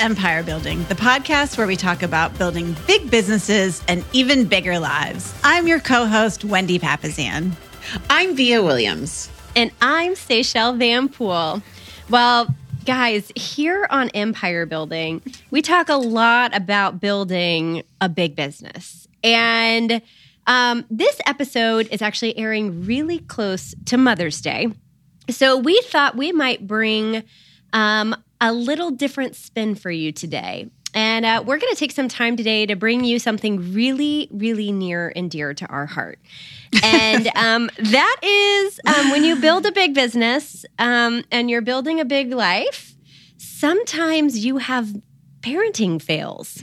[0.00, 5.34] Empire Building, the podcast where we talk about building big businesses and even bigger lives.
[5.44, 7.52] I'm your co host, Wendy Papazian.
[8.08, 9.28] I'm Via Williams.
[9.54, 11.62] And I'm Seychelle Van Pool.
[12.08, 12.54] Well,
[12.86, 19.06] guys, here on Empire Building, we talk a lot about building a big business.
[19.22, 20.00] And
[20.46, 24.68] um, this episode is actually airing really close to Mother's Day.
[25.28, 27.22] So we thought we might bring
[27.74, 30.70] um, a little different spin for you today.
[30.92, 34.72] And uh, we're going to take some time today to bring you something really, really
[34.72, 36.18] near and dear to our heart.
[36.82, 42.00] And um, that is um, when you build a big business um, and you're building
[42.00, 42.94] a big life,
[43.36, 44.88] sometimes you have
[45.42, 46.62] parenting fails.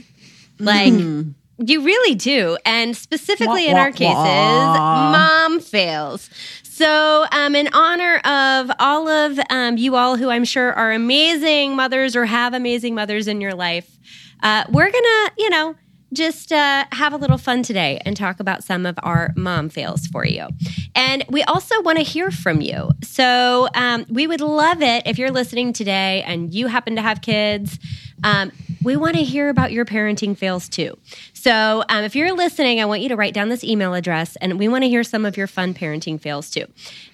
[0.58, 1.34] Like, mm.
[1.60, 2.56] You really do.
[2.64, 5.10] And specifically wah, in our cases, wah.
[5.10, 6.30] mom fails.
[6.78, 11.74] So, um, in honor of all of um, you all who I'm sure are amazing
[11.74, 13.98] mothers or have amazing mothers in your life,
[14.44, 15.74] uh, we're going to, you know,
[16.12, 20.06] just uh, have a little fun today and talk about some of our mom fails
[20.06, 20.48] for you.
[20.94, 22.90] And we also want to hear from you.
[23.02, 27.20] So um, we would love it if you're listening today and you happen to have
[27.20, 27.78] kids.
[28.24, 28.50] Um,
[28.82, 30.98] we want to hear about your parenting fails too.
[31.34, 34.58] So um, if you're listening, I want you to write down this email address and
[34.58, 36.64] we want to hear some of your fun parenting fails too.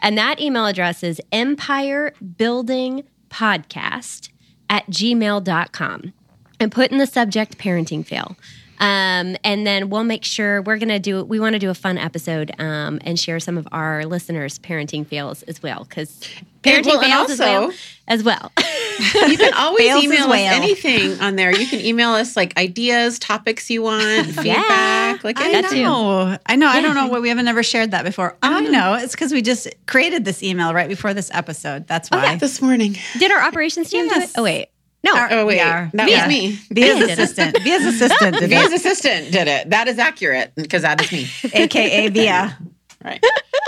[0.03, 4.29] And that email address is empirebuildingpodcast
[4.71, 6.13] at gmail.com
[6.61, 8.37] and put in the subject parenting fail.
[8.85, 11.75] Um, and then we'll make sure we're going to do, we want to do a
[11.75, 15.87] fun episode um, and share some of our listeners' parenting fails as well.
[15.89, 16.21] Because
[16.63, 17.71] parenting well, fails also,
[18.07, 18.53] as well.
[18.59, 19.23] As well.
[19.31, 21.59] you can always email us anything on there.
[21.59, 24.45] You can email us like ideas, topics you want, feedback.
[24.45, 26.37] Yeah, like I know.
[26.45, 26.67] I know.
[26.67, 26.73] Yeah.
[26.73, 28.37] I don't know what we haven't ever shared that before.
[28.43, 28.95] I, I know.
[28.97, 31.87] It's because we just created this email right before this episode.
[31.87, 32.19] That's why.
[32.19, 32.97] Oh, yeah, this morning.
[33.19, 34.15] Did our operations team yes.
[34.15, 34.31] do it?
[34.41, 34.69] Oh, wait.
[35.05, 35.15] No.
[35.15, 36.19] Our, oh wait, that Via.
[36.19, 36.59] was me.
[36.71, 37.59] Via's assistant.
[37.63, 38.39] Via's assistant.
[38.39, 39.69] Did Via's assistant did it.
[39.69, 42.59] That is accurate because that is me, aka Via.
[43.05, 43.23] Right.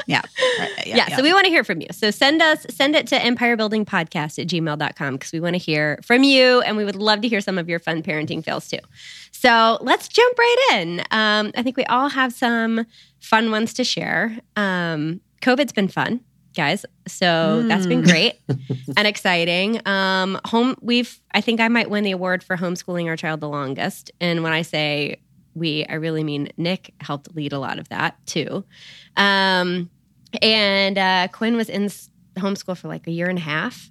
[0.07, 0.23] Yeah.
[0.59, 0.87] Right.
[0.87, 1.89] Yeah, yeah, So we want to hear from you.
[1.93, 6.23] So send us, send it to empirebuildingpodcast at gmail.com because we want to hear from
[6.23, 8.79] you and we would love to hear some of your fun parenting fails too.
[9.33, 11.01] So let's jump right in.
[11.11, 12.87] Um, I think we all have some
[13.21, 14.39] fun ones to share.
[14.57, 16.21] Um, COVID's been fun
[16.57, 16.85] guys.
[17.07, 17.69] So mm.
[17.69, 18.09] that's been hmm.
[18.09, 18.41] great
[18.97, 19.87] and exciting.
[19.87, 23.49] Um, home, we've, I think I might win the award for homeschooling our child the
[23.49, 24.11] longest.
[24.21, 25.21] And when I say
[25.55, 28.65] we, I really mean Nick helped lead a lot of that too.
[29.17, 29.91] Um,
[30.43, 31.87] and uh, Quinn was in
[32.37, 33.89] homeschool for like a year and a half.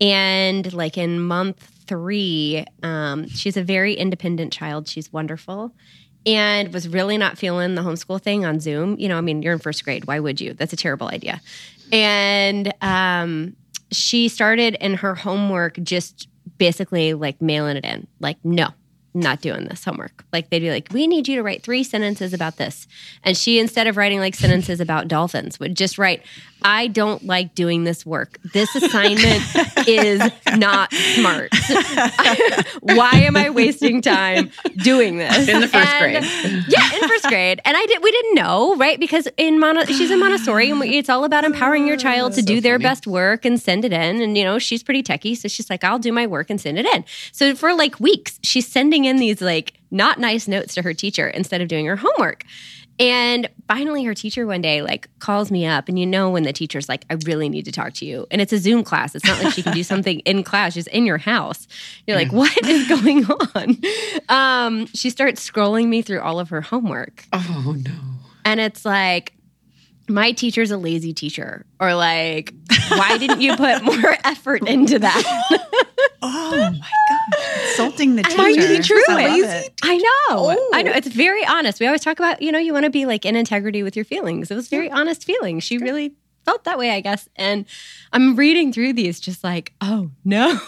[0.00, 4.88] And like in month three, um, she's a very independent child.
[4.88, 5.72] She's wonderful
[6.24, 8.96] and was really not feeling the homeschool thing on Zoom.
[8.98, 10.06] You know, I mean, you're in first grade.
[10.06, 10.54] Why would you?
[10.54, 11.40] That's a terrible idea.
[11.92, 13.54] And um,
[13.92, 18.68] she started in her homework just basically like mailing it in, like, no,
[19.14, 20.24] not doing this homework.
[20.32, 22.88] Like they'd be like, we need you to write three sentences about this.
[23.22, 26.22] And she, instead of writing like sentences about dolphins, would just write,
[26.64, 28.38] I don't like doing this work.
[28.52, 29.42] This assignment
[29.88, 30.20] is
[30.56, 31.50] not smart.
[32.80, 35.48] Why am I wasting time doing this?
[35.48, 36.64] In the first and, grade.
[36.68, 37.60] Yeah, in first grade.
[37.64, 38.98] And I did we didn't know, right?
[38.98, 42.46] Because in Mon- she's in Montessori and it's all about empowering your child to so
[42.46, 42.84] do their funny.
[42.84, 44.20] best work and send it in.
[44.20, 46.78] And you know, she's pretty techie, so she's like, I'll do my work and send
[46.78, 47.04] it in.
[47.32, 51.28] So for like weeks, she's sending in these like not nice notes to her teacher
[51.28, 52.44] instead of doing her homework.
[53.02, 56.52] And finally, her teacher one day like calls me up, and you know when the
[56.52, 59.16] teacher's like, "I really need to talk to you," and it's a Zoom class.
[59.16, 61.66] It's not like she can do something in class; she's in your house.
[62.06, 63.76] You're like, "What is going on?"
[64.28, 67.26] Um, she starts scrolling me through all of her homework.
[67.32, 67.92] Oh no!
[68.44, 69.32] And it's like,
[70.08, 72.52] my teacher's a lazy teacher, or like,
[72.88, 75.22] why didn't you put more effort into that?
[76.22, 78.36] oh my god, insulting the teacher.
[78.38, 79.68] My teacher lazy.
[79.82, 80.06] I know.
[80.30, 80.70] Oh.
[80.74, 80.92] I know.
[80.92, 81.80] It's very honest.
[81.80, 84.04] We always talk about, you know, you want to be like in integrity with your
[84.04, 84.50] feelings.
[84.50, 85.64] It was very honest feelings.
[85.64, 87.28] She really felt that way, I guess.
[87.36, 87.64] And
[88.12, 90.58] I'm reading through these, just like, oh no.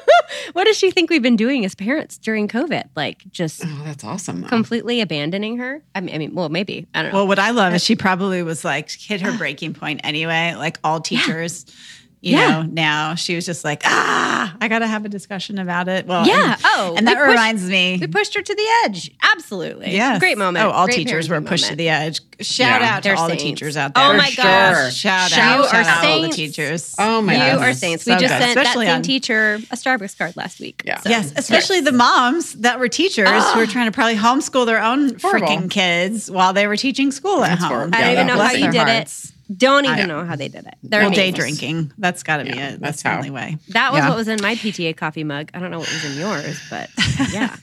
[0.52, 2.88] what does she think we've been doing as parents during COVID?
[2.96, 4.42] Like just oh, that's awesome.
[4.42, 4.48] Though.
[4.48, 5.82] Completely abandoning her.
[5.94, 7.18] I mean, I mean, well, maybe I don't know.
[7.18, 10.54] Well, what I love is she probably was like hit her uh, breaking point anyway.
[10.56, 11.64] Like all teachers.
[11.66, 11.74] Yeah
[12.22, 12.48] you yeah.
[12.48, 16.06] know, now she was just like, ah, I got to have a discussion about it.
[16.06, 16.52] Well, yeah.
[16.52, 17.96] And, oh, and that pushed, reminds me.
[17.98, 19.10] We pushed her to the edge.
[19.22, 19.94] Absolutely.
[19.94, 20.18] Yeah.
[20.18, 20.66] Great moment.
[20.66, 21.72] Oh, all Great teachers were pushed moment.
[21.72, 22.20] to the edge.
[22.40, 22.96] Shout yeah.
[22.96, 23.42] out to They're all saints.
[23.42, 24.04] the teachers out there.
[24.04, 24.94] Oh my gosh.
[24.94, 25.70] Shout, out.
[25.70, 26.94] Shout out to all the teachers.
[26.98, 28.04] Oh my You are saints.
[28.04, 28.42] We so just good.
[28.42, 30.82] sent especially that same on, teacher a Starbucks card last week.
[30.84, 31.00] Yeah.
[31.00, 31.08] So.
[31.08, 31.32] Yes.
[31.36, 31.86] Especially yes.
[31.86, 33.54] the moms that were teachers oh.
[33.54, 37.42] who were trying to probably homeschool their own freaking kids while they were teaching school
[37.42, 37.90] at That's home.
[37.94, 39.32] I don't even know how you did it.
[39.54, 40.74] Don't even know how they did it.
[40.82, 41.92] They're well, day drinking.
[41.98, 42.80] That's got to be it.
[42.80, 43.58] That's, that's the only way.
[43.68, 44.08] That was yeah.
[44.08, 45.50] what was in my PTA coffee mug.
[45.54, 46.90] I don't know what was in yours, but
[47.32, 47.56] yeah.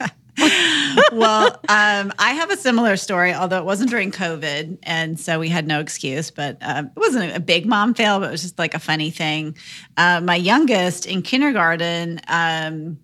[1.12, 5.50] well, um, I have a similar story, although it wasn't during COVID, and so we
[5.50, 6.30] had no excuse.
[6.30, 9.10] But um, it wasn't a big mom fail, but it was just like a funny
[9.10, 9.58] thing.
[9.96, 13.00] Uh, my youngest in kindergarten, um,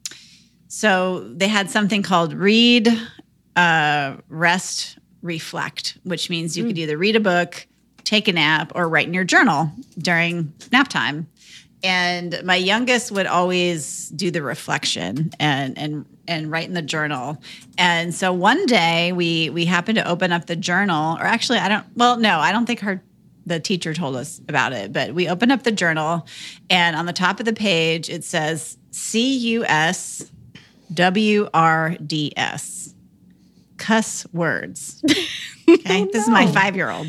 [0.67, 2.89] so they had something called read,
[3.55, 6.67] uh, rest, reflect, which means you mm.
[6.67, 7.67] could either read a book,
[8.03, 11.27] take a nap, or write in your journal during nap time.
[11.83, 17.41] And my youngest would always do the reflection and and and write in the journal.
[17.77, 21.67] And so one day we we happened to open up the journal, or actually I
[21.67, 21.85] don't.
[21.95, 23.01] Well, no, I don't think her
[23.45, 26.25] the teacher told us about it, but we opened up the journal,
[26.69, 30.31] and on the top of the page it says C U S
[30.93, 32.93] W R D S
[33.77, 35.03] cuss words.
[35.65, 36.11] Okay, oh, no.
[36.11, 37.07] this is my five year old.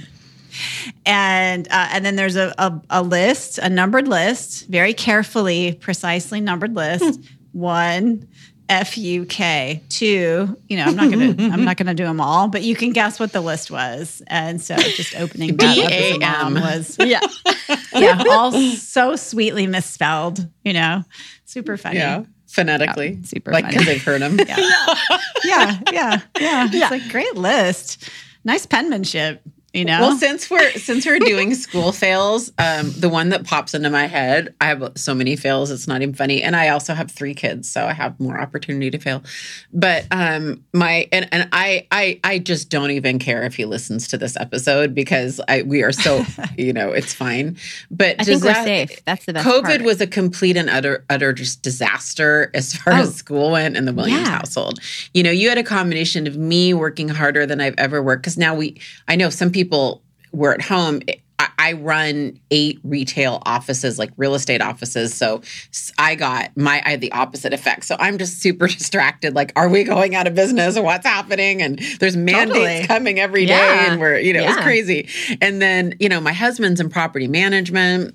[1.07, 6.41] And uh, and then there's a, a, a list, a numbered list, very carefully, precisely
[6.41, 7.21] numbered list.
[7.53, 8.27] One,
[8.69, 9.83] F U K.
[9.89, 12.93] Two, you know, I'm not gonna I'm not gonna do them all, but you can
[12.93, 14.23] guess what the list was.
[14.27, 17.21] And so just opening that up as a mom was yeah.
[17.95, 21.05] yeah, all so sweetly misspelled, you know.
[21.45, 21.99] Super funny.
[21.99, 24.39] Yeah phonetically, yeah, super like because they've heard them.
[24.39, 24.57] Yeah.
[25.45, 28.09] yeah, yeah, yeah, It's like great list,
[28.45, 29.43] nice penmanship
[29.75, 33.75] you know well since we're since we're doing school fails um the one that pops
[33.75, 36.95] into my head i have so many fails it's not even funny and i also
[36.95, 39.23] have three kids so i have more opportunity to fail
[39.73, 44.07] but um my and, and i i i just don't even care if he listens
[44.07, 46.25] to this episode because i we are so
[46.57, 47.57] you know it's fine
[47.91, 49.83] but i think we're safe that's the best covid part.
[49.83, 52.99] was a complete and utter utter just disaster as far oh.
[52.99, 54.39] as school went in the williams yeah.
[54.39, 54.79] household
[55.15, 58.39] you know you had a combination of me working harder than i've ever worked because
[58.39, 59.64] now we i know some people
[60.33, 61.01] were at home,
[61.59, 65.15] I run eight retail offices, like real estate offices.
[65.15, 65.43] So
[65.99, 67.85] I got my I had the opposite effect.
[67.85, 69.35] So I'm just super distracted.
[69.35, 70.79] Like, are we going out of business?
[70.79, 71.63] What's happening?
[71.63, 72.87] And there's mandates totally.
[72.87, 73.93] coming every day, yeah.
[73.93, 74.55] and we're you know yeah.
[74.55, 75.09] it's crazy.
[75.41, 78.15] And then you know my husband's in property management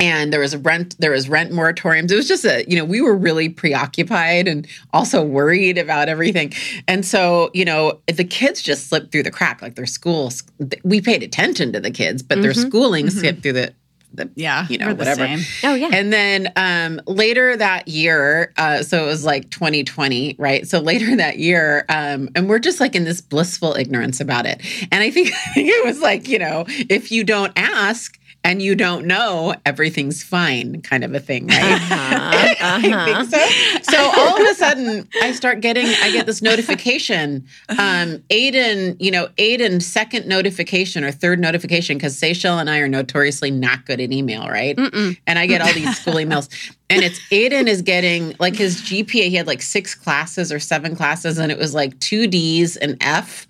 [0.00, 2.84] and there was a rent there was rent moratoriums it was just a you know
[2.84, 6.52] we were really preoccupied and also worried about everything
[6.86, 10.42] and so you know the kids just slipped through the crack like their schools
[10.84, 12.42] we paid attention to the kids but mm-hmm.
[12.42, 13.18] their schooling mm-hmm.
[13.18, 13.72] slipped through the
[14.12, 15.26] the, yeah, you know, whatever.
[15.64, 15.90] Oh, yeah.
[15.92, 20.66] And then um, later that year, uh, so it was like 2020, right?
[20.66, 24.62] So later that year, um, and we're just like in this blissful ignorance about it.
[24.90, 28.62] And I think, I think it was like, you know, if you don't ask, and
[28.62, 31.60] you don't know, everything's fine, kind of a thing, right?
[31.60, 33.24] Uh-huh, uh-huh.
[33.24, 33.98] so.
[33.98, 37.46] So all of a sudden, I start getting, I get this notification.
[37.70, 42.88] Um, Aiden, you know, Aiden second notification or third notification, because Seychelle and I are
[42.88, 44.76] notoriously not good at email, right?
[44.76, 45.18] Mm-mm.
[45.26, 46.48] And I get all these school emails.
[46.88, 50.94] And it's Aiden is getting like his GPA, he had like six classes or seven
[50.94, 53.47] classes, and it was like two D's, an F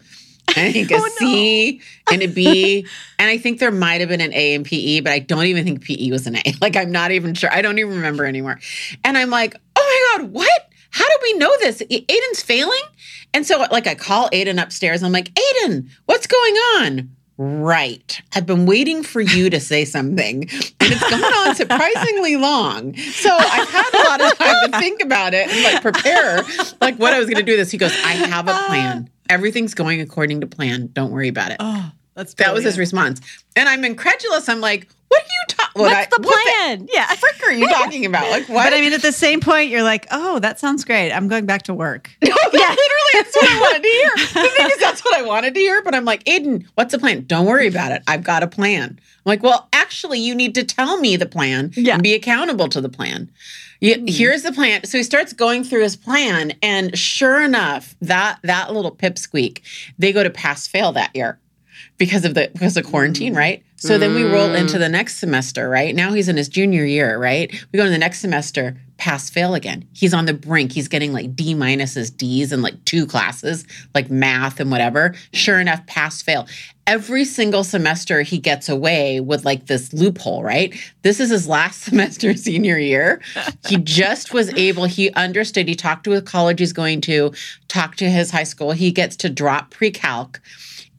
[0.56, 2.15] I think a oh, C no.
[2.15, 2.87] and a B.
[3.19, 5.65] and I think there might have been an A in PE, but I don't even
[5.65, 6.43] think PE was an A.
[6.61, 7.53] Like I'm not even sure.
[7.53, 8.59] I don't even remember anymore.
[9.05, 10.71] And I'm like, oh my God, what?
[10.91, 11.81] How do we know this?
[11.83, 12.83] Aiden's failing?
[13.33, 15.02] And so like I call Aiden upstairs.
[15.02, 17.11] I'm like, Aiden, what's going on?
[17.40, 18.21] Right.
[18.35, 22.97] I've been waiting for you to say something, and it's gone on surprisingly long.
[22.97, 26.43] So I've had a lot of time to think about it and like prepare,
[26.81, 27.52] like what I was going to do.
[27.52, 27.71] With this.
[27.71, 30.90] He goes, I have a uh, plan everything's going according to plan.
[30.92, 31.56] Don't worry about it.
[31.61, 33.21] Oh, that's that was his response.
[33.55, 34.49] And I'm incredulous.
[34.49, 35.83] I'm like, what are you talking?
[35.83, 36.81] What's I, the plan?
[36.81, 38.29] What the yeah, frick are you talking about?
[38.31, 38.65] Like what?
[38.65, 41.13] But I mean, at the same point, you're like, oh, that sounds great.
[41.13, 42.11] I'm going back to work.
[42.23, 44.11] yeah, literally, that's what I wanted to hear.
[44.43, 45.81] The thing is, that's what I wanted to hear.
[45.83, 47.25] But I'm like, Aiden, what's the plan?
[47.27, 48.03] Don't worry about it.
[48.09, 48.99] I've got a plan.
[48.99, 51.95] I'm like, well, actually, you need to tell me the plan yeah.
[51.95, 53.31] and be accountable to the plan.
[53.81, 54.07] Yeah, mm-hmm.
[54.09, 54.85] here's the plan.
[54.85, 59.61] So he starts going through his plan, and sure enough, that that little pipsqueak,
[59.99, 61.39] they go to pass fail that year
[61.99, 63.38] because of the because of quarantine, mm.
[63.38, 63.64] right?
[63.76, 64.00] So mm.
[64.00, 64.81] then we roll into mm.
[64.81, 65.95] the next semester, right?
[65.95, 67.52] Now he's in his junior year, right?
[67.73, 69.87] We go to the next semester, pass fail again.
[69.93, 70.73] He's on the brink.
[70.73, 75.14] He's getting like D minuses, D's in like two classes, like math and whatever.
[75.33, 76.47] Sure enough, pass fail.
[76.87, 80.75] Every single semester he gets away with like this loophole, right?
[81.02, 83.21] This is his last semester senior year.
[83.67, 87.33] he just was able, he understood, he talked to a college he's going to,
[87.67, 88.73] talked to his high school.
[88.73, 90.40] He gets to drop pre-calc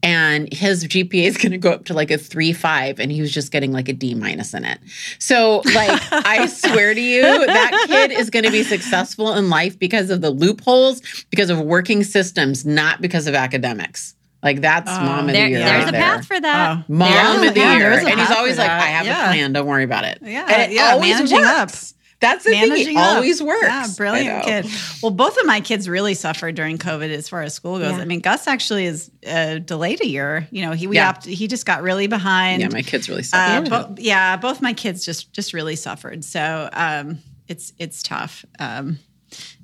[0.01, 3.21] and his GPA is going to go up to like a three five, and he
[3.21, 4.79] was just getting like a D minus in it.
[5.19, 9.77] So, like, I swear to you, that kid is going to be successful in life
[9.77, 14.15] because of the loopholes, because of working systems, not because of academics.
[14.41, 15.01] Like that's Oh.
[15.01, 15.59] mom of There- the year.
[15.59, 16.01] there's right a there.
[16.01, 16.77] path for that.
[16.77, 16.83] Oh.
[16.87, 19.23] Mom There's of the yeah, year, and he's always like, "I have Yeah.
[19.23, 19.51] a plan.
[19.51, 21.93] Don't worry about it." Yeah, and it yeah, always managing works.
[22.19, 22.71] That's the thing.
[22.71, 23.15] It up.
[23.15, 23.63] always works.
[23.63, 24.65] Yeah, brilliant kid.
[25.01, 27.93] Well, both of my kids really suffered during COVID as far as school goes.
[27.95, 28.01] Yeah.
[28.01, 30.47] I mean, Gus actually is uh, delayed a year.
[30.51, 31.09] You know, he we Yeah.
[31.09, 32.61] opt, he just got really behind.
[32.61, 36.25] Yeah, my kids really uh, bo- yeah, both my kids just just really suffered.
[36.25, 38.43] So um, it's it's tough.
[38.59, 38.99] Um,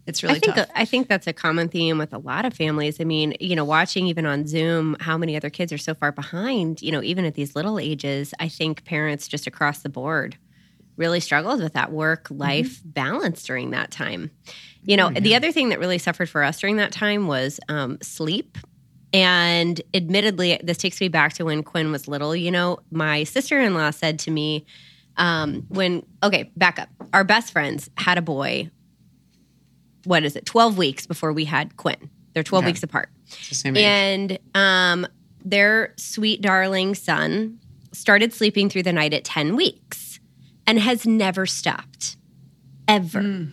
[0.07, 0.69] it's really I think tough.
[0.75, 3.01] I think that's a common theme with a lot of families.
[3.01, 6.11] I mean, you know, watching even on Zoom how many other kids are so far
[6.11, 10.37] behind, you know, even at these little ages, I think parents just across the board
[10.97, 14.31] really struggled with that work life balance during that time.
[14.83, 17.97] You know, the other thing that really suffered for us during that time was um,
[18.01, 18.57] sleep.
[19.13, 22.35] And admittedly, this takes me back to when Quinn was little.
[22.35, 24.65] You know, my sister in law said to me,
[25.17, 26.89] um, when, okay, back up.
[27.13, 28.69] Our best friends had a boy
[30.03, 32.69] what is it 12 weeks before we had quinn they're 12 Okay.
[32.69, 33.83] weeks apart It's the same age.
[33.83, 35.07] and um,
[35.43, 37.59] their sweet darling son
[37.91, 40.04] started sleeping through the night at 10 weeks
[40.67, 42.17] and has never stopped
[42.87, 43.47] ever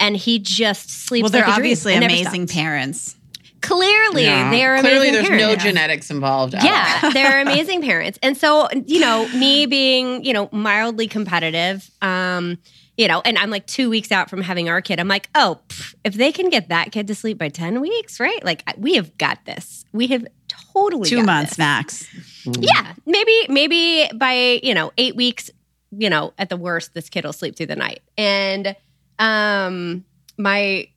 [0.00, 3.16] and he just sleeps well, they're like a obviously and amazing parents.
[3.62, 4.50] clearly Yeah.
[4.50, 5.64] they're clearly there's parents.
[5.64, 6.54] no genetics involved.
[6.54, 8.18] Yeah, they're amazing parents.
[8.22, 12.58] And so, you know, me being, you know, mildly competitive, um,
[12.98, 15.00] you know, and I'm like two weeks out from having our kid.
[15.00, 18.20] I'm like, oh, pff, if they can get that kid to sleep by 10 weeks,
[18.20, 18.44] right?
[18.44, 19.84] Like, we have got this.
[19.92, 21.58] We have totally Two got months this.
[21.58, 22.06] max.
[22.46, 25.50] Yeah, maybe, maybe by, you know, eight weeks,
[25.98, 28.02] you know, at the worst, this kid will sleep through the night.
[28.16, 28.76] And
[29.18, 30.04] um,
[30.36, 30.88] my,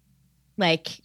[0.58, 1.02] like,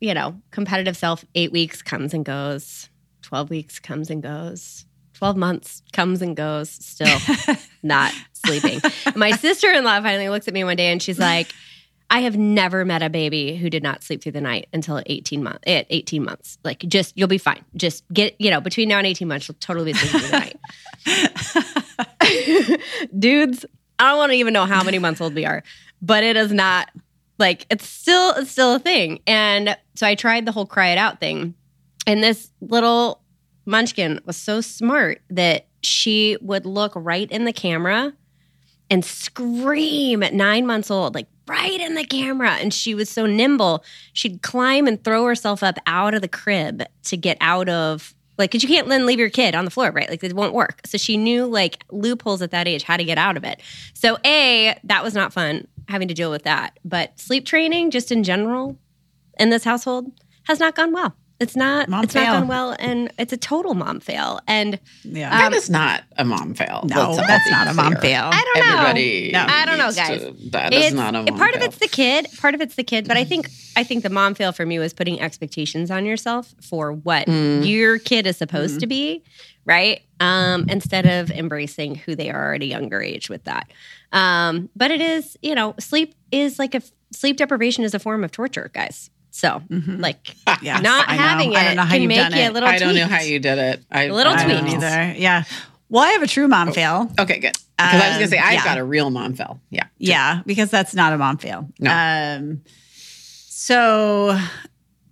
[0.00, 2.88] you know, competitive self, eight weeks comes and goes,
[3.22, 4.84] 12 weeks comes and goes,
[5.14, 7.18] 12 months comes and goes, still
[7.82, 8.80] not sleeping.
[9.16, 11.52] My sister in law finally looks at me one day and she's like,
[12.10, 15.42] I have never met a baby who did not sleep through the night until 18
[15.42, 15.60] months.
[15.66, 17.64] At 18 months, like just you'll be fine.
[17.76, 20.38] Just get you know between now and 18 months, you'll totally be sleeping through the
[20.38, 21.83] night.
[23.18, 23.64] Dudes,
[23.98, 25.62] I don't want to even know how many months old we are,
[26.02, 26.90] but it is not
[27.38, 29.20] like it's still it's still a thing.
[29.26, 31.54] And so I tried the whole cry it out thing,
[32.06, 33.20] and this little
[33.66, 38.12] munchkin was so smart that she would look right in the camera
[38.90, 42.52] and scream at nine months old, like right in the camera.
[42.52, 46.82] And she was so nimble, she'd climb and throw herself up out of the crib
[47.04, 48.14] to get out of.
[48.36, 50.10] Like, because you can't then leave your kid on the floor, right?
[50.10, 50.80] Like, it won't work.
[50.86, 53.60] So she knew like loopholes at that age, how to get out of it.
[53.92, 56.78] So, A, that was not fun having to deal with that.
[56.84, 58.78] But sleep training, just in general,
[59.38, 60.10] in this household,
[60.44, 61.14] has not gone well.
[61.44, 61.88] It's not.
[61.88, 62.24] Mom it's fail.
[62.24, 64.40] not gone well, and it's a total mom fail.
[64.48, 65.30] And Yeah.
[65.32, 66.84] Um, that is not a mom fail.
[66.88, 68.30] no, Let's that's not a mom fail.
[68.32, 68.72] I don't know.
[68.74, 69.44] Everybody, No.
[69.48, 70.20] I don't know, guys.
[70.20, 71.62] to- that is it's, not a mom part fail.
[71.62, 74.10] of it's the kid part of it's the kid but i think i think the
[74.10, 77.66] mom fail for me was putting expectations on yourself for what Mm.
[77.66, 78.78] your kid is supposed Mm-hmm.
[78.80, 79.22] to be
[79.64, 83.70] right um instead of embracing who they are at a younger age with that
[84.12, 86.82] um but it is you know sleep is like a
[87.12, 91.22] sleep deprivation is a form of torture guys so like Yes, not I know.
[91.22, 92.52] having it I don't know how can you've make done you a it.
[92.52, 93.84] little I don't know how you did it.
[93.90, 94.74] I, A little I I tweaked.
[94.76, 95.14] either.
[95.18, 95.42] Yeah.
[95.88, 97.10] Well, I have a true mom fail.
[97.18, 97.56] Okay, good.
[97.76, 98.64] Because I was gonna say Um, I've yeah.
[98.64, 99.60] got a real mom fail.
[99.70, 99.86] Yeah.
[99.98, 101.68] Yeah, because that's not a mom fail.
[101.80, 101.90] No.
[101.92, 102.62] Um,
[103.48, 104.38] so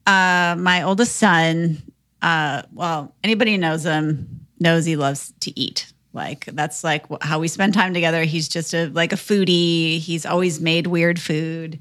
[0.06, 1.82] uh, my oldest son,
[2.20, 5.92] uh, well, anybody who knows him knows he loves to eat.
[6.14, 8.24] Like that's like how we spend time together.
[8.24, 9.98] He's just a like a foodie.
[9.98, 11.80] He's always made weird food,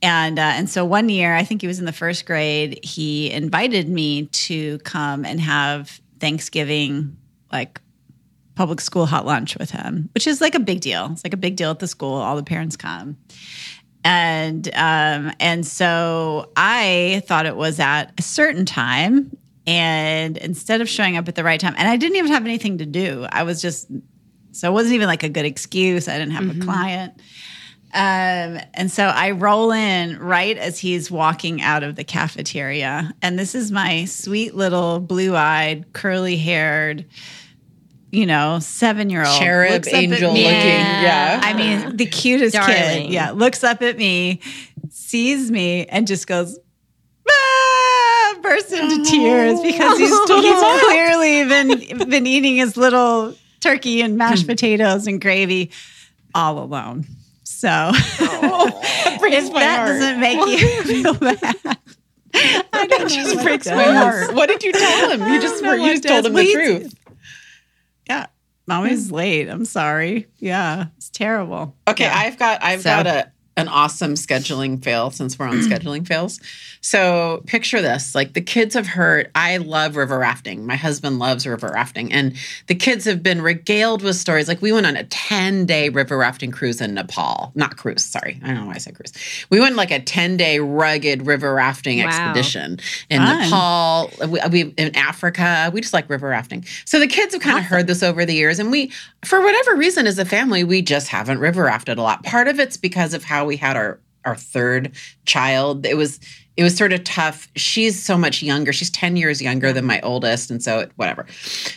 [0.00, 2.80] and uh, and so one year, I think he was in the first grade.
[2.84, 7.16] He invited me to come and have Thanksgiving,
[7.52, 7.80] like
[8.54, 11.08] public school hot lunch with him, which is like a big deal.
[11.12, 12.14] It's like a big deal at the school.
[12.14, 13.16] All the parents come.
[14.04, 19.36] And um, and so I thought it was at a certain time.
[19.66, 22.78] And instead of showing up at the right time, and I didn't even have anything
[22.78, 23.26] to do.
[23.30, 23.88] I was just
[24.52, 26.08] so it wasn't even like a good excuse.
[26.08, 27.20] I didn't have a client.
[27.94, 33.14] Um, and so I roll in right as he's walking out of the cafeteria.
[33.22, 37.06] And this is my sweet little blue eyed, curly haired,
[38.10, 39.38] you know, seven year old.
[39.38, 40.44] Cherub angel looking.
[40.44, 41.40] Yeah.
[41.42, 42.74] I mean, the cutest Darling.
[43.06, 43.10] kid.
[43.10, 43.30] Yeah.
[43.30, 44.40] Looks up at me,
[44.90, 46.58] sees me, and just goes,
[47.30, 50.20] ah, bursts into tears because he's, he's
[50.84, 55.70] clearly been, been eating his little turkey and mashed potatoes and gravy
[56.34, 57.06] all alone.
[57.58, 59.88] So if my that heart.
[59.88, 61.56] doesn't make you feel bad,
[62.72, 64.32] I don't just what breaks my heart.
[64.32, 65.32] What did you tell him?
[65.32, 66.94] You just were, you just told him the We- truth.
[68.08, 68.26] Yeah.
[68.68, 69.16] Mommy's hmm.
[69.16, 69.48] late.
[69.48, 70.28] I'm sorry.
[70.38, 70.86] Yeah.
[70.98, 71.74] It's terrible.
[71.88, 72.16] Okay, Yeah.
[72.16, 75.68] I've got I've So- got a an awesome scheduling fail since we're on mm.
[75.68, 76.40] scheduling fails.
[76.80, 80.64] So picture this like the kids have heard, I love river rafting.
[80.64, 82.12] My husband loves river rafting.
[82.12, 82.36] And
[82.68, 84.46] the kids have been regaled with stories.
[84.46, 87.50] Like we went on a 10 day river rafting cruise in Nepal.
[87.56, 88.40] Not cruise, sorry.
[88.44, 89.12] I don't know why I said cruise.
[89.50, 92.06] We went like a 10 day rugged river rafting Wow.
[92.06, 92.78] expedition
[93.10, 93.40] in Fun.
[93.40, 94.10] Nepal.
[94.28, 95.70] We, we in Africa.
[95.74, 96.64] We just like river rafting.
[96.84, 98.60] So the kids have kind of heard this over the years.
[98.60, 98.92] And we,
[99.24, 102.22] for whatever reason, as a family, we just haven't river rafted a lot.
[102.22, 104.92] Part of it's because of how we had our our third
[105.24, 105.86] child.
[105.86, 106.20] It was
[106.58, 107.46] it was sort of tough.
[107.54, 108.72] She's so much younger.
[108.72, 110.50] She's 10 years younger than my oldest.
[110.50, 111.24] And so whatever.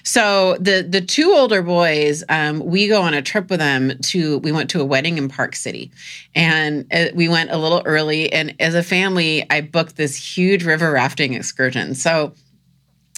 [0.04, 4.40] So the the two older boys, um, we go on a trip with them to
[4.40, 5.92] we went to a wedding in Park City.
[6.34, 8.34] And uh, we went a little early.
[8.34, 11.94] And as a family, I booked this huge river rafting excursion.
[11.94, 12.34] So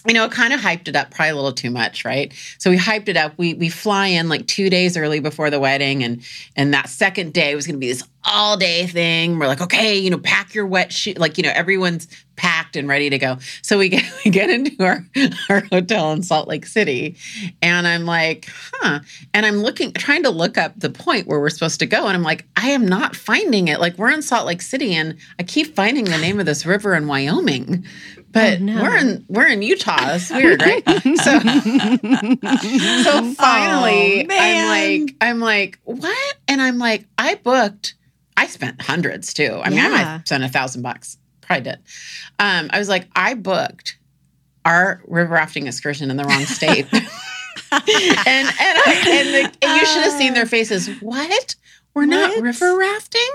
[0.06, 2.34] you know, it kind of hyped it up probably a little too much, right?
[2.58, 3.38] So we hyped it up.
[3.38, 6.22] We we fly in like two days early before the wedding, and
[6.58, 9.38] and that second day was going to be this all day thing.
[9.40, 12.88] We're like, okay, you know, pack your wet shoe, like you know, everyone's packed and
[12.88, 13.38] ready to go.
[13.62, 15.06] So we get we get into our
[15.50, 17.16] our hotel in Salt Lake City,
[17.62, 19.00] and I'm like, huh,
[19.34, 22.16] and I'm looking, trying to look up the point where we're supposed to go, and
[22.16, 23.80] I'm like, I am not finding it.
[23.80, 26.96] Like we're in Salt Lake City, and I keep finding the name of this river
[26.96, 27.86] in Wyoming.
[28.32, 28.82] But Oh, no.
[28.82, 30.16] we're in we're in Utah.
[30.16, 30.84] It's weird, right?
[31.24, 31.40] So
[33.04, 34.68] so finally, Oh, I'm
[35.04, 36.36] like, I'm like, what?
[36.48, 37.96] And I'm like, I booked.
[38.38, 39.60] I spent hundreds too.
[39.64, 40.14] I mean, I might Yeah.
[40.18, 41.18] have spent a thousand bucks.
[41.42, 41.80] Probably did.
[42.40, 43.98] Um, I was like, I booked
[44.66, 46.88] our river rafting excursion in the wrong state.
[46.94, 47.04] and
[47.72, 50.88] and I, and, the, and you should have seen their faces.
[51.02, 51.56] What?
[51.94, 53.30] We're not river rafting.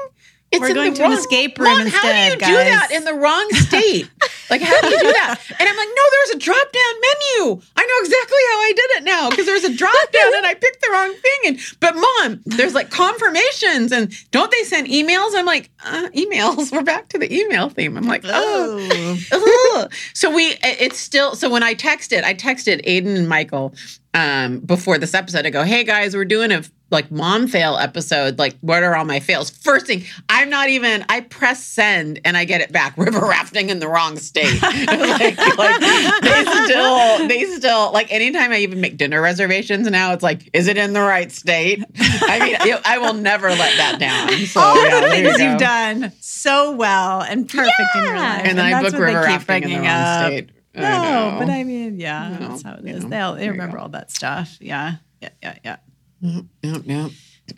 [0.50, 2.88] It's We're going to an wrong- escape room Mom, How do you instead, do that
[2.90, 4.08] in the wrong state?
[4.50, 5.38] like, how do you do that?
[5.58, 7.60] And I'm like, no, there's a drop down menu.
[7.76, 10.54] I know exactly how I did it now because there's a drop down and I
[10.54, 11.38] picked the wrong thing.
[11.48, 15.32] And but mom, there's like confirmations and don't they send emails?
[15.34, 16.72] I'm like, uh, emails.
[16.72, 17.98] We're back to the email theme.
[17.98, 19.18] I'm like, oh.
[19.32, 19.88] Oh.
[20.14, 23.74] So we it's still so when I texted, I texted Aiden and Michael
[24.14, 25.44] um before this episode.
[25.46, 28.38] I go, hey guys, we're doing a like mom fail episode.
[28.38, 29.50] Like, what are all my fails?
[29.50, 32.96] First thing, I'm not even I press send and I get it back.
[32.98, 34.60] River rafting in the wrong state.
[34.62, 35.80] like, like
[36.22, 40.68] they still they still like anytime I even make dinner reservations now, it's like, is
[40.68, 41.84] it in the right state?
[41.98, 44.30] I mean, I, I will never let that down.
[44.46, 48.42] So All yeah, the things you've done so well and perfect in your life.
[48.44, 50.26] And then I book river rafting in the wrong up.
[50.26, 50.50] state.
[50.74, 51.36] No, know.
[51.40, 53.04] but I mean, yeah, No, that's how it you is.
[53.04, 54.56] know, They'll they remember all that stuff.
[54.60, 55.76] Yeah, yeah, yeah, yeah.
[56.20, 57.10] Yep, yep.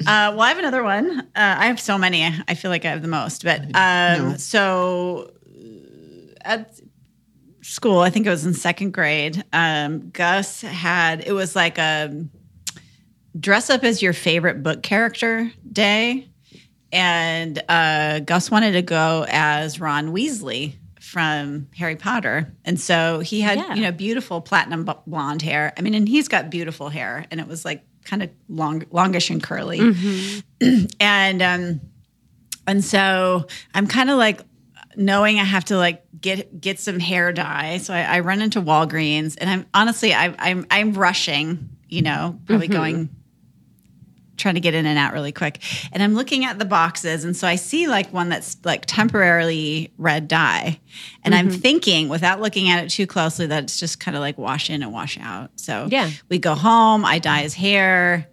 [0.02, 1.20] Uh, well, I have another one.
[1.20, 2.24] Uh, I have so many.
[2.24, 3.42] I feel like I have the most.
[3.44, 4.34] But um, No.
[4.36, 6.78] so uh, at
[7.62, 9.42] school, I think it was in second grade.
[9.52, 12.24] Um, Gus had it was like a
[13.38, 16.28] dress up as your favorite book character day,
[16.92, 23.40] and uh, Gus wanted to go as Ron Weasley from Harry Potter, and so he
[23.40, 23.74] had Yeah.
[23.74, 25.72] you know beautiful platinum b- blonde hair.
[25.76, 29.30] I mean, and he's got beautiful hair, and it was like kind of long, longish
[29.30, 29.78] and curly,
[31.00, 31.80] and um,
[32.66, 34.42] and so I'm kind of like
[34.96, 37.78] knowing I have to like get get some hair dye.
[37.78, 42.38] So I, I run into Walgreens, and I'm honestly I, I'm I'm rushing, you know,
[42.46, 43.08] probably going
[44.40, 45.60] trying to get in and out really quick.
[45.92, 49.92] And I'm looking at the boxes, and so I see like one that's like temporarily
[49.98, 50.80] red dye,
[51.22, 54.38] and I'm thinking without looking at it too closely that it's just kind of like
[54.38, 55.50] wash in and wash out.
[55.56, 56.10] So Yeah.
[56.28, 57.04] we go home.
[57.04, 58.26] I dye his hair.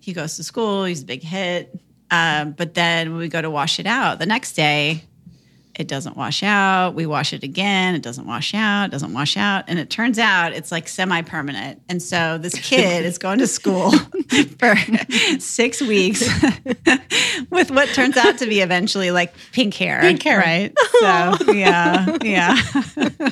[0.00, 0.84] He goes to school.
[0.84, 1.78] He's a big hit.
[2.10, 5.04] Um, but then when we go to wash it out the next day,
[5.78, 6.94] it doesn't wash out.
[6.94, 7.94] We wash it again.
[7.94, 8.86] It doesn't wash out.
[8.86, 9.64] It doesn't wash out.
[9.68, 11.80] And it turns out it's like semi permanent.
[11.88, 13.92] And so this kid is going to school
[14.58, 14.74] for
[15.38, 16.20] six weeks
[17.50, 20.00] with what turns out to be eventually like pink hair.
[20.00, 20.38] Pink hair.
[20.38, 20.74] Right.
[21.00, 22.16] So, yeah.
[22.22, 23.30] Yeah.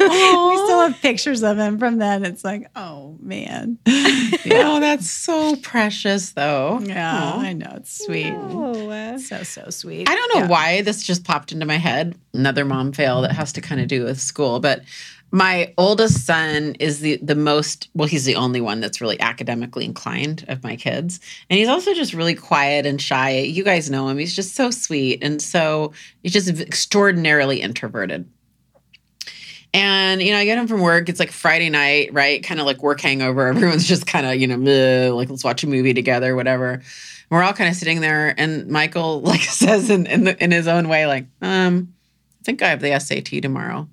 [0.00, 0.06] We
[0.56, 2.24] still have pictures of him from then.
[2.24, 3.78] It's like, oh, man.
[4.50, 6.80] Oh, that's so precious, though.
[6.82, 7.12] Yeah.
[7.34, 7.40] Aw.
[7.40, 7.72] I know.
[7.76, 8.32] It's sweet.
[8.34, 10.08] Oh, So, so sweet.
[10.08, 10.48] I don't know Yeah.
[10.48, 12.14] why this just popped into my head.
[12.32, 14.82] Another mom fail that has to kind of do with school, but
[15.30, 19.84] my oldest son is the the most well he's the only one that's really academically
[19.84, 24.08] inclined of my kids and he's also just really quiet and shy you guys know
[24.08, 28.26] him he's just so sweet and so he's just extraordinarily introverted
[29.74, 31.08] and you know, I get home from work.
[31.08, 32.42] It's like Friday night, right?
[32.42, 33.46] Kind of like work hangover.
[33.48, 36.82] Everyone's just kind of you know, like let's watch a movie together, whatever.
[37.30, 40.66] We're all kind of sitting there, and Michael like says in in, the, in his
[40.66, 41.92] own way, like, um,
[42.40, 43.88] I think I have the SAT tomorrow.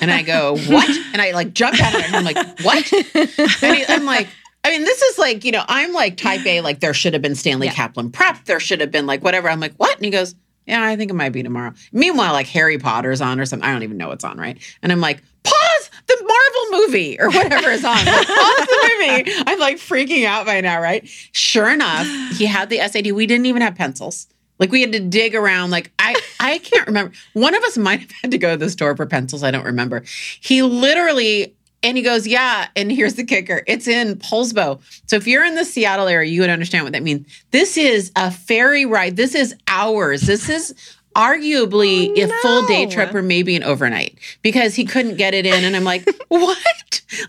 [0.00, 0.88] and I go, what?
[1.12, 2.92] And I like jump out of it, and I'm like, what?
[2.92, 4.28] And he, I'm like,
[4.62, 7.22] I mean, this is like, you know, I'm like type A, like there should have
[7.22, 7.72] been Stanley Yeah.
[7.74, 8.44] Kaplan prep.
[8.44, 9.48] There should have been like whatever.
[9.48, 9.96] I'm like, what?
[9.96, 10.34] And he goes,
[10.66, 11.72] yeah, I think it might be tomorrow.
[11.92, 13.68] Meanwhile, like Harry Potter's on or something.
[13.68, 14.58] I don't even know what's on, right?
[14.82, 17.96] And I'm like, pause the Marvel movie or whatever is on.
[17.96, 19.32] Like, pause the movie.
[19.46, 21.06] I'm like freaking out by now, right?
[21.32, 23.14] Sure enough, he had the SAT.
[23.14, 24.26] We didn't even have pencils.
[24.58, 25.70] Like we had to dig around.
[25.70, 27.12] Like I, I can't remember.
[27.34, 29.42] One of us might have had to go to the store for pencils.
[29.42, 30.02] I don't remember.
[30.40, 31.54] He literally,
[31.86, 32.68] and he goes, yeah.
[32.76, 34.80] And here's the kicker: it's in Poulsbo.
[35.06, 37.26] So if you're in the Seattle area, you would understand what that means.
[37.52, 39.16] This is a ferry ride.
[39.16, 40.22] This is hours.
[40.22, 40.74] This is
[41.14, 42.90] arguably Oh, a full day no.
[42.90, 45.64] trip or maybe an overnight because he couldn't get it in.
[45.64, 46.58] And I'm like, what?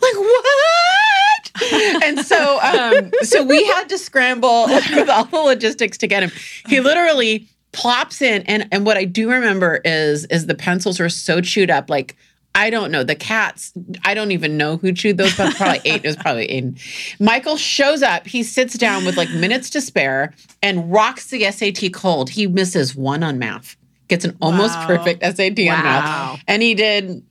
[0.01, 2.03] Like what?
[2.03, 6.31] and so, um, so we had to scramble with all the logistics to get him.
[6.67, 11.09] He literally plops in, and and what I do remember is is the pencils were
[11.09, 12.15] so chewed up, like.
[12.57, 13.03] I don't know.
[13.03, 13.71] The cats,
[14.03, 16.03] I don't even know who chewed those, but probably eight.
[16.03, 16.79] It was probably Aiden.
[17.19, 18.25] Michael shows up.
[18.25, 22.29] He sits down with like minutes to spare and rocks the SAT cold.
[22.31, 24.87] He misses one on math, gets an almost Wow.
[24.87, 26.41] perfect SAT on math.
[26.47, 27.23] And he did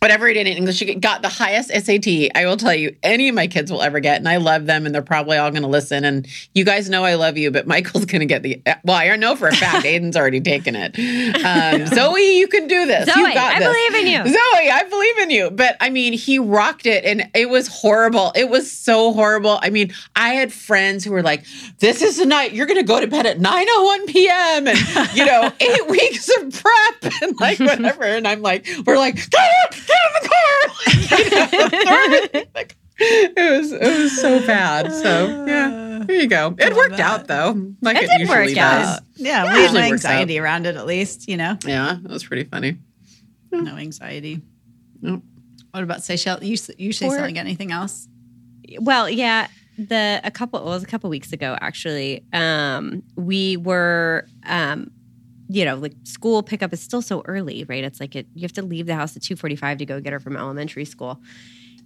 [0.00, 2.30] whatever he did in English, he got the highest SAT.
[2.34, 4.86] I will tell you, any of my kids will ever get, and I love them,
[4.86, 6.04] and they're probably all going to listen.
[6.04, 8.60] And you guys know I love you, but Michael's going to get the.
[8.84, 10.96] Well, I know for a fact Aiden's already taken it.
[11.46, 13.06] Um, Zoe, you can do this.
[13.06, 13.68] Zoe, you got I this.
[13.68, 14.32] believe in you.
[14.32, 15.50] Zoe, I believe in you.
[15.50, 18.32] But I mean, he rocked it, and it was horrible.
[18.34, 19.58] It was so horrible.
[19.62, 21.44] I mean, I had friends who were like,
[21.78, 24.66] "This is the night you're going to go to bed at 9:01 p.m.
[24.68, 24.78] and
[25.14, 29.50] you know, eight weeks of prep and like whatever." And I'm like, "We're like, get
[29.72, 30.58] in, get in the car!"
[31.10, 32.46] Like, you know, throw everything.
[32.54, 34.92] Like, it was it was so bad.
[34.92, 36.54] So yeah, there you go.
[36.58, 37.00] It love worked that.
[37.20, 38.88] out though, like It it, did usually work does.
[38.96, 39.00] out.
[39.16, 39.44] Yeah, Yeah.
[39.44, 40.10] we had Usually no works out.
[40.12, 41.58] anxiety around it at least, you know.
[41.66, 42.76] Yeah, that was pretty funny.
[43.52, 44.40] No anxiety.
[45.02, 45.20] Yep.
[45.70, 46.42] What about Seychelles?
[46.42, 47.38] You you say Or- something?
[47.38, 48.08] Anything else?
[48.80, 49.46] Well, yeah,
[49.78, 52.24] the a couple well, it was a couple weeks ago actually.
[52.32, 54.90] Um, we were um,
[55.48, 57.84] you know, like school pickup is still so early, right?
[57.84, 60.20] It's like it, you have to leave the house at 2:45 to go get her
[60.20, 61.20] from elementary school.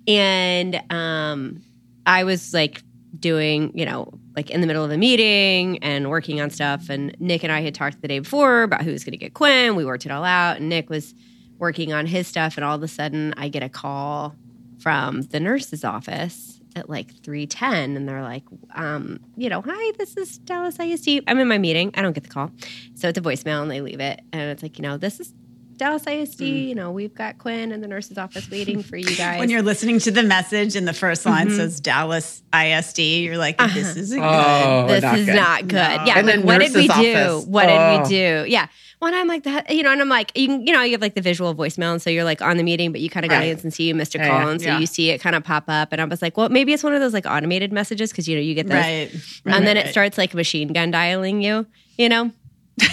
[0.07, 1.63] And um
[2.07, 2.83] I was like
[3.19, 7.15] doing, you know, like in the middle of a meeting and working on stuff and
[7.19, 9.75] Nick and I had talked the day before about who was going to get Quinn.
[9.75, 11.15] We worked it all out and Nick was
[11.59, 14.35] working on his stuff and all of a sudden I get a call
[14.79, 20.17] from the nurse's office at like 310 and they're like um, you know hi this
[20.17, 22.51] is dallas isd i'm in my meeting i don't get the call
[22.95, 25.33] so it's a voicemail and they leave it and it's like you know this is
[25.77, 29.41] dallas isd you know we've got quinn in the nurse's office waiting for you guys
[29.41, 31.57] When you're listening to the message and the first line Mhm.
[31.57, 35.37] says Dallas ISD, you're like, this isn't Oh, this not is good.
[35.37, 35.75] not good.
[35.77, 36.05] No.
[36.05, 36.19] Yeah.
[36.19, 37.15] And like, then what did we nurse's do?
[37.15, 37.47] office.
[37.47, 38.03] What did Oh.
[38.03, 38.45] we do?
[38.51, 38.67] Yeah.
[39.01, 41.01] When I'm like that, you know, and I'm like, you, can, you know, you have
[41.01, 43.31] like the visual voicemail, and so you're like on the meeting, but you kind of
[43.33, 43.45] Right.
[43.47, 44.51] glance and see you missed a Yeah, call, yeah.
[44.51, 44.79] and so Yeah.
[44.79, 46.93] you see it kind of pop up, and I was like, well, maybe it's one
[46.95, 49.11] of those like automated messages because you know you get those, right.
[49.47, 51.65] and then right, it starts like machine gun dialing you,
[51.97, 52.31] you know,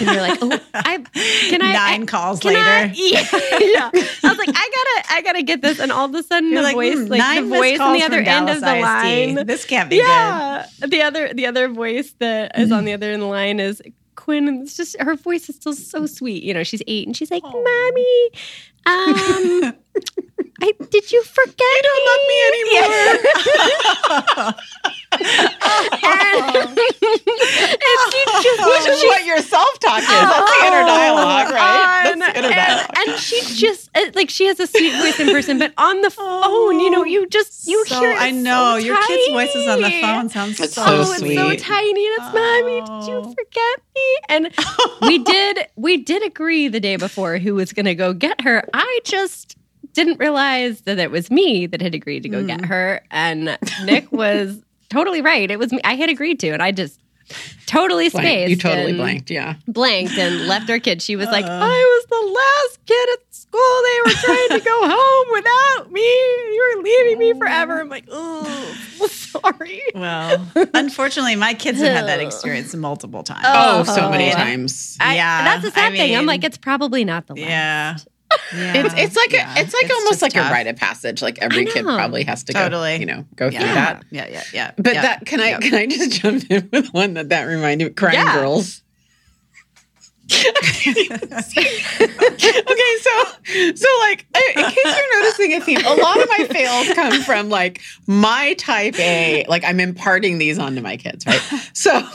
[0.00, 0.98] you're like, oh, I
[1.50, 2.58] can I Nine I- calls later.
[2.58, 3.26] I- yeah,
[3.60, 3.90] yeah.
[3.92, 4.52] I was like, I
[5.02, 7.04] gotta, I gotta get this, and all of a sudden You're the like, voice, hmm,
[7.06, 8.82] like nine the voice on the other end Dallas of the ISD.
[9.36, 9.46] line.
[9.46, 13.08] This can't be good." yeah the other the other voice that is on the other
[13.08, 13.82] end of the line is
[14.18, 17.16] quinn and it's just her voice is still so sweet you know she's eight and
[17.16, 17.50] she's like Oh.
[17.52, 18.40] mommy
[18.86, 19.74] um
[20.60, 24.54] I, did you forget you don't love me anymore
[25.12, 26.78] and, and
[28.10, 30.08] she just Which is what your self talk is.
[30.08, 32.04] That's the inner dialogue, right?
[32.06, 32.90] Oh, and, That's inner dialogue.
[32.96, 36.00] and, and she just uh, like she has a sweet voice in person, but on
[36.02, 38.10] the phone, you know, you just you so, hear.
[38.10, 41.12] it I know so your kids' voices on the phone sounds It's so, so oh,
[41.12, 42.80] it's so tiny, and it's mommy.
[42.80, 43.34] Did you Oh.
[43.36, 44.16] forget me?
[44.28, 44.50] And
[45.02, 48.67] we did we did agree the day before who was going to go get her.
[48.74, 49.56] I just
[49.92, 54.10] didn't realize that it was me that had agreed to go get her, and Nick
[54.12, 55.50] was totally right.
[55.50, 55.80] It was me.
[55.84, 57.00] I had agreed to, and I just
[57.66, 58.26] totally Blank.
[58.26, 58.50] spaced.
[58.50, 59.56] You totally blanked, yeah.
[59.66, 61.02] Blanked and left our kid.
[61.02, 61.48] She was like, Uh.
[61.50, 63.82] I was the last kid at school.
[63.84, 66.00] They were trying to go home without me.
[66.00, 67.80] You were leaving me forever.
[67.80, 68.76] I'm like, oh,
[69.10, 69.82] sorry.
[69.94, 73.44] Well, unfortunately, my kids have had that experience multiple times.
[73.46, 73.94] Oh, Oh.
[73.94, 74.96] so many times.
[75.00, 76.16] I, Yeah, that's the sad I thing.
[76.16, 77.42] I'm like, it's probably not the last.
[77.48, 77.96] Yeah.
[78.54, 78.72] Yeah.
[78.84, 79.54] It's it's like Yeah.
[79.56, 80.50] a, it's like almost like tough.
[80.50, 81.22] a rite of passage.
[81.22, 82.96] Like every kid probably has to Totally.
[82.96, 83.58] go, you know, go Yeah.
[83.60, 84.04] through that.
[84.10, 84.70] Yeah, yeah, yeah.
[84.76, 85.02] But yeah.
[85.02, 85.60] that can I Yep.
[85.62, 87.94] can I just jump in with one that that reminded me?
[87.94, 88.34] Crying Yeah.
[88.34, 88.82] girls.
[90.30, 90.56] okay,
[93.00, 93.24] so
[93.74, 97.48] so like in case you're noticing a theme, a lot of my fails come from
[97.48, 99.44] like my type A.
[99.48, 101.40] Like I'm imparting these onto my kids, right?
[101.72, 102.06] So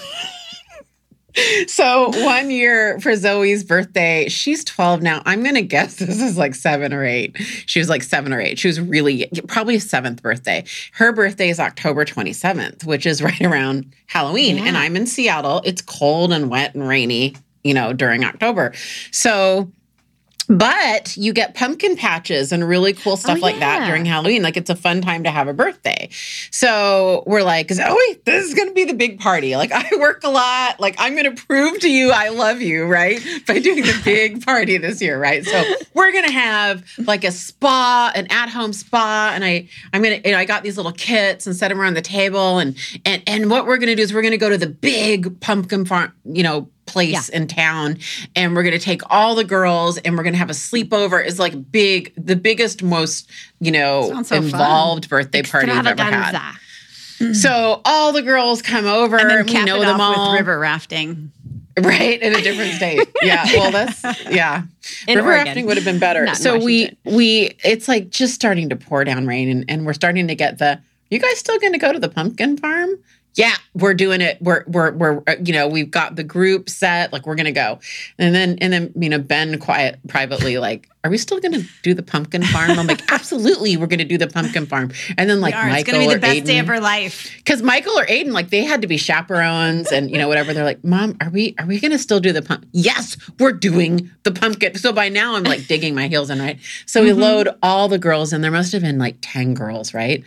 [1.68, 5.22] so one year for Zoe's birthday, she's 12 now.
[5.26, 7.36] I'm going to guess this is like seven or eight.
[7.66, 8.60] She was like seven or eight.
[8.60, 10.64] She was really probably seventh birthday.
[10.94, 14.58] Her birthday is October 27th, which is right around Halloween.
[14.58, 14.66] Yeah.
[14.66, 15.62] And I'm in Seattle.
[15.66, 18.74] It's cold and wet and rainy, you know, during October.
[19.12, 19.72] So
[20.48, 24.44] but you get pumpkin patches and really cool stuff oh, like that during Halloween.
[24.44, 26.10] Like it's a fun time to have a birthday.
[26.52, 29.56] So we're like, Zoe, oh, this is going to be the big party.
[29.56, 30.80] Like I work a lot.
[30.80, 33.20] Like I'm going to prove to you I love you, right?
[33.48, 35.46] By doing the big party this year, right?
[35.46, 40.20] So we're going to have like a spa, an at-home spa, and I, I'm gonna,
[40.24, 42.76] you know, I got these little kits and set them around the table, and
[43.06, 45.40] and and what we're going to do is we're going to go to the big
[45.40, 47.98] pumpkin farm, you know, place in town
[48.36, 51.26] and we're going to take all the girls and we're going to have a sleepover.
[51.26, 54.44] Is like big the biggest most you know so fun.
[54.44, 56.14] involved birthday party you've ever had.
[56.14, 56.60] Extravaganza.
[57.20, 57.34] Mm-hmm.
[57.34, 61.32] so all the girls come over And and we know them all with river rafting.
[61.82, 63.08] right in a different state.
[63.24, 64.64] Yeah well that's yeah.
[65.08, 65.46] In river Oregon.
[65.46, 66.26] rafting would have been better.
[66.26, 69.94] Not so we we it's like just starting to pour down rain and, and we're
[69.94, 72.90] starting to get the you guys still going to go to the pumpkin farm
[73.36, 77.12] yeah we're doing it we're we're we're uh, you know we've got the group set
[77.14, 77.80] like we're gonna go
[78.18, 81.94] and then and then you know ben quiet privately like are we still gonna do
[81.94, 85.56] the pumpkin farm i'm like absolutely we're gonna do the pumpkin farm and then like
[85.56, 85.70] are.
[85.70, 87.32] It's going to be the best day of her life.
[87.38, 90.54] because Michael or Aiden, like they had to be chaperones and you know whatever.
[90.54, 93.52] They're like, "Mom, are we are we going to still do the pump?" Yes, we're
[93.52, 94.76] doing the pumpkin.
[94.76, 96.60] So by now I'm like digging my heels in, right?
[96.86, 100.24] So we load all the girls, and there must have been like ten girls, right?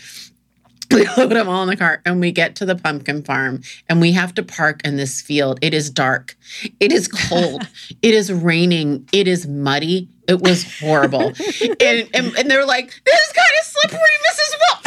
[0.96, 4.00] We load them all in the car, and we get to the pumpkin farm, and
[4.00, 5.58] we have to park in this field.
[5.60, 6.38] It is dark,
[6.80, 7.68] it is cold,
[8.02, 10.08] it is raining, it is muddy.
[10.28, 11.32] It was horrible,
[11.80, 14.50] and, and and they're like, "This is kind of slippery, Mrs.
[14.62, 14.86] Wilson."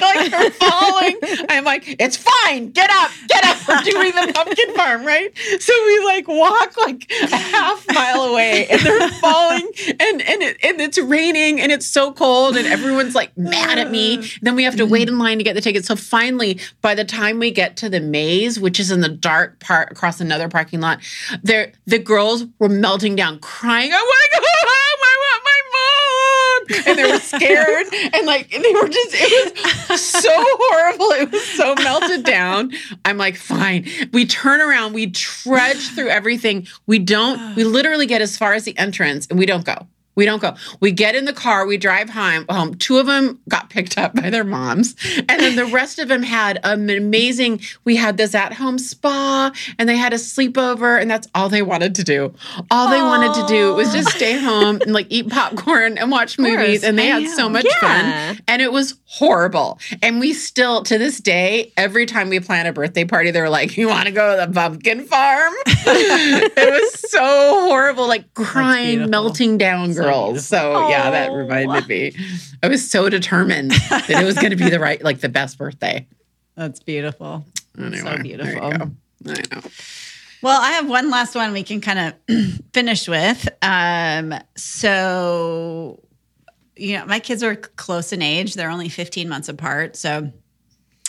[0.00, 1.18] like, like falling.
[1.48, 2.70] I'm like, "It's fine.
[2.70, 3.56] Get up, get up.
[3.68, 8.66] We're doing the pumpkin farm, right?" So we like walk like a half mile away,
[8.68, 13.14] and they're falling, and and it, and it's raining, and it's so cold, and everyone's
[13.14, 14.28] like mad at me.
[14.42, 15.88] Then we have to wait in line to get the tickets.
[15.88, 19.60] So finally, by the time we get to the maze, which is in the dark
[19.60, 21.00] part across another parking lot,
[21.42, 23.92] there the girls were melting down, crying.
[23.92, 24.53] I want to go
[26.86, 29.14] And they were scared, and like they were just.
[29.14, 31.06] It was so horrible.
[31.12, 32.72] It was so melted down.
[33.04, 33.86] I'm like, fine.
[34.12, 34.92] We turn around.
[34.92, 36.66] We trudge through everything.
[36.86, 37.54] We don't.
[37.56, 39.86] We literally get as far as the entrance, and we don't go.
[40.14, 40.54] We don't go.
[40.80, 41.66] We get in the car.
[41.66, 42.44] We drive home.
[42.48, 42.74] home.
[42.74, 46.22] Two of them got picked up by their moms, and then the rest of them
[46.22, 47.60] had an amazing.
[47.84, 51.94] We had this at-home spa, and they had a sleepover, and that's all they wanted
[51.96, 52.32] to do.
[52.70, 56.38] All they wanted to do was just stay home and like eat popcorn and watch
[56.38, 57.80] movies, and they I had so much Yeah.
[58.32, 58.40] fun.
[58.48, 59.78] And it was horrible.
[60.02, 63.76] And we still, to this day, every time we plan a birthday party, they're like,
[63.76, 69.58] "You want to go to the pumpkin farm?" it was so horrible, like crying, melting
[69.58, 70.46] down girls.
[70.46, 71.34] So yeah, that Oh.
[71.34, 72.14] reminded me.
[72.62, 75.58] I was so determined that it was going to be the right, like the best
[75.58, 76.06] birthday.
[76.56, 77.44] That's beautiful.
[77.78, 78.62] Anyway, so beautiful.
[78.64, 78.90] I know.
[80.42, 83.48] Well, I have one last one we can kind of finish with.
[83.62, 86.00] Um, so,
[86.76, 88.54] you know, my kids are close in age.
[88.54, 89.96] They're only 15 months apart.
[89.96, 90.30] So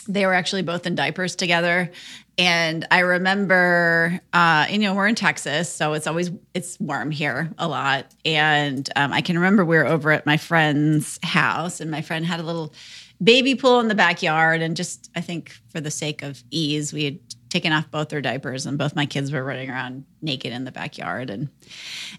[0.08, 1.90] they were actually both in diapers together.
[2.38, 7.50] And I remember, uh, you know, we're in Texas, so it's always it's warm here
[7.58, 8.12] a lot.
[8.26, 12.26] And um, I can remember we were over at my friend's house, and my friend
[12.26, 12.74] had a little
[13.22, 14.60] baby pool in the backyard.
[14.60, 17.18] And just, I think, for the sake of ease, we had
[17.48, 20.72] taken off both their diapers, and both my kids were running around naked in the
[20.72, 21.30] backyard.
[21.30, 21.48] And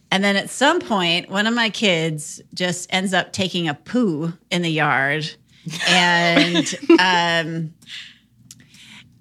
[0.09, 4.33] and then at some point, one of my kids just ends up taking a poo
[4.49, 5.29] in the yard,
[5.87, 7.73] and um,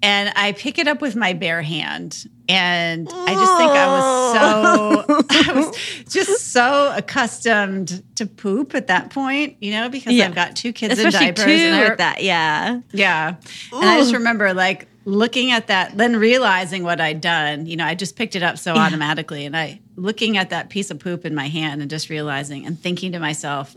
[0.01, 2.25] and I pick it up with my bare hand.
[2.49, 5.75] And I just think I was so, I was
[6.13, 10.25] just so accustomed to poop at that point, you know, because Yeah.
[10.27, 11.45] I've got two kids Especially in diapers.
[11.45, 12.23] two and with that.
[12.23, 12.79] Yeah.
[12.93, 13.35] yeah.
[13.73, 17.65] And I just remember like looking at that, then realizing what I'd done.
[17.65, 19.45] You know, I just picked it up so automatically.
[19.45, 22.79] And I looking at that piece of poop in my hand and just realizing and
[22.79, 23.75] thinking to myself,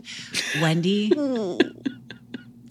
[0.61, 1.11] Wendy,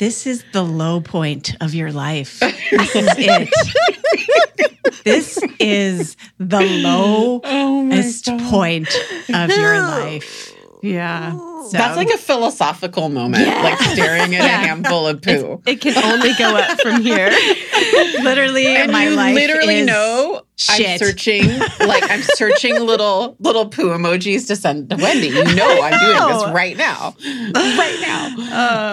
[0.01, 2.41] this is the low point of your life.
[2.41, 5.05] This is it.
[5.05, 8.89] this is the lowest Oh point
[9.29, 10.55] of your life.
[10.83, 11.33] Yeah.
[11.33, 15.63] So, That's like a philosophical moment, like staring at a handful of poo.
[15.67, 17.29] It can only go up from here.
[18.23, 23.89] literally and my life literally is know I'm searching, like I'm searching little little poo
[23.89, 25.29] emojis to send to Wendy.
[25.29, 27.15] You know I'm doing this right now,
[27.55, 28.29] right now.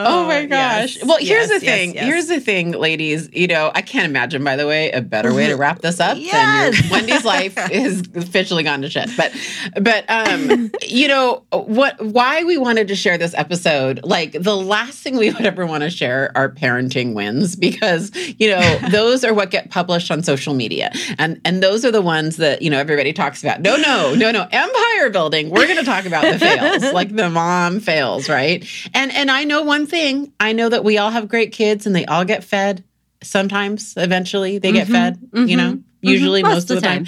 [0.08, 0.96] Oh, my gosh!
[0.96, 1.94] yes, well, here's yes, the thing.
[1.94, 2.06] yes.
[2.06, 3.30] Here's the thing, ladies.
[3.34, 6.18] You know, I can't imagine, by the way, a better way to wrap this up
[6.18, 9.10] than your, Wendy's life is officially gone to shit.
[9.18, 9.34] But,
[9.82, 12.00] but um, you know what?
[12.02, 14.02] Why we wanted to share this episode?
[14.04, 18.50] Like the last thing we would ever want to share are parenting wins because you
[18.50, 22.38] know those are what get published on social media, and and those are the ones
[22.38, 23.62] that you know everybody talks about.
[23.62, 24.48] No, no, no, no.
[24.52, 25.50] Empire building.
[25.50, 28.66] We're going to talk about the fails, like the mom fails, right?
[28.94, 30.34] And and I know one thing.
[30.40, 32.84] I know that we all have great kids, and they all get fed.
[33.24, 34.94] Sometimes, eventually, they get mm-hmm.
[34.94, 35.30] fed.
[35.50, 35.82] You know, mm-hmm.
[36.08, 36.10] Mm-hmm.
[36.10, 37.06] usually Most most, of the the time.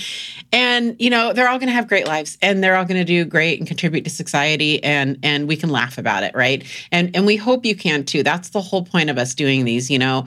[0.52, 3.06] And you know, they're all going to have great lives, and they're all going to
[3.06, 6.64] do great and contribute to society, and and we can laugh about it, right?
[6.92, 8.24] And and we hope you can too.
[8.24, 9.92] That's the whole point of us doing these.
[9.92, 10.26] You know,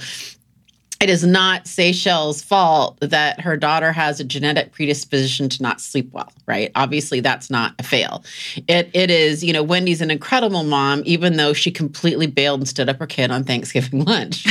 [1.03, 6.09] it is not Seychelles' fault that her daughter has a genetic predisposition to not sleep
[6.13, 6.71] well, right?
[6.75, 8.23] Obviously, that's not a fail.
[8.69, 12.69] It it is, you know, Wendy's an incredible mom, even though she completely bailed and
[12.69, 14.45] stood up her kid on Thanksgiving lunch.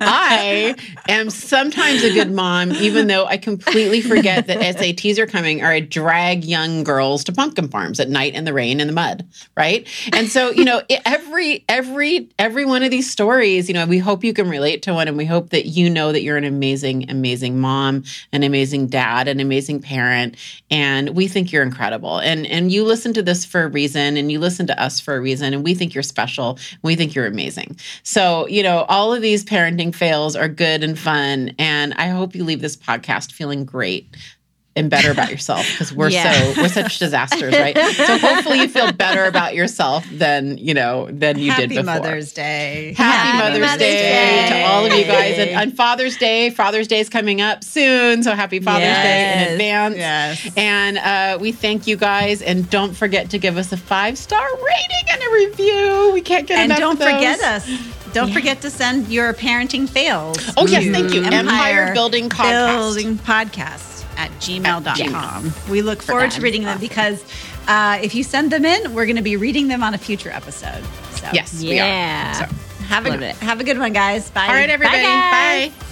[0.00, 0.74] I
[1.08, 5.66] am sometimes a good mom, even though I completely forget that SATs are coming, or
[5.66, 9.24] I drag young girls to pumpkin farms at night in the rain and the mud,
[9.56, 9.86] right?
[10.12, 14.24] And so, you know, every every every one of these stories, you know, we hope
[14.24, 17.08] you can relate to one, and we hope that you know that you're an amazing,
[17.08, 20.23] amazing mom, an amazing dad, an amazing parent,
[20.70, 22.18] and we think you're incredible.
[22.18, 25.16] And and you listen to this for a reason, and you listen to us for
[25.16, 26.58] a reason, and we think you're special.
[26.82, 27.76] We think you're amazing.
[28.02, 31.54] So, you know, all of these parenting fails are good and fun.
[31.58, 34.08] And I hope you leave this podcast feeling great
[34.76, 36.32] and better about yourself because we're Yeah.
[36.54, 37.76] so we're such disasters, right?
[37.78, 41.84] So hopefully you feel better about yourself than you know than you Happy did before.
[41.92, 42.94] Happy Mother's Day.
[42.96, 44.60] Happy, Happy Mother's, Mother's Day, Day.
[44.62, 45.38] to all of you guys.
[45.38, 48.22] And on Father's Day, Father's Day is coming up soon.
[48.24, 49.96] So happy Father's Day in advance.
[49.96, 50.48] Yes.
[50.56, 52.42] And uh, we thank you guys.
[52.42, 56.10] And don't forget to give us a five star rating and a review.
[56.12, 57.12] We can't get and enough don't of those.
[57.12, 57.70] forget us.
[58.12, 60.38] Don't forget to send your parenting fails.
[60.56, 61.22] Oh, yes, thank you.
[61.24, 62.76] Empire Building Podcast.
[62.76, 64.82] Building Podcast at gmail.com.
[64.94, 65.68] Gmail.
[65.70, 66.36] We look forward that.
[66.36, 67.24] to reading them because
[67.68, 70.30] uh, if you send them in, we're going to be reading them on a future
[70.30, 70.84] episode.
[71.16, 71.70] So Yes, Yeah.
[72.40, 72.48] we are.
[72.48, 72.54] So,
[72.86, 74.30] have a have a good one, guys.
[74.30, 74.46] Bye.
[74.46, 75.02] all right, everybody.
[75.02, 75.70] guys.
[75.70, 75.83] Bye.